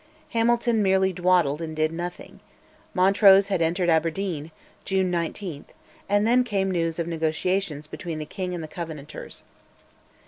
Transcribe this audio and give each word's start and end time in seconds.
Hamilton 0.29 0.81
merely 0.81 1.13
dawdled 1.13 1.61
and 1.61 1.75
did 1.75 1.91
nothing: 1.91 2.39
Montrose 2.95 3.49
had 3.49 3.61
entered 3.61 3.87
Aberdeen 3.87 4.49
(June 4.83 5.11
19), 5.11 5.63
and 6.09 6.25
then 6.25 6.43
came 6.43 6.71
news 6.71 6.97
of 6.97 7.05
negotiations 7.05 7.85
between 7.85 8.17
the 8.17 8.25
king 8.25 8.55
and 8.55 8.63
the 8.63 8.67
Covenanters. 8.67 9.43